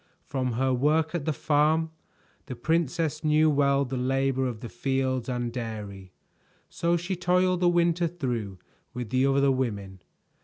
From 0.25 0.53
her 0.53 0.73
work 0.73 1.13
at 1.13 1.25
the 1.25 1.31
farm, 1.31 1.91
the 2.47 2.55
princess 2.55 3.23
knew 3.23 3.51
well 3.51 3.85
the 3.85 3.97
labor 3.97 4.47
of 4.47 4.61
the 4.61 4.67
fields 4.67 5.29
and 5.29 5.53
dairy, 5.53 6.11
so 6.69 6.97
she 6.97 7.15
toiled 7.15 7.59
the 7.59 7.69
winter 7.69 8.07
through 8.07 8.57
with 8.95 9.11
the 9.11 9.27
other 9.27 9.51
women. 9.51 10.01